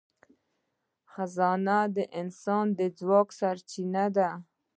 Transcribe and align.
خزانه 1.11 1.79
د 1.95 1.97
انسان 2.19 2.65
د 2.79 2.81
ځواک 2.97 3.27
سرچینه 3.39 4.05
ده. 4.15 4.29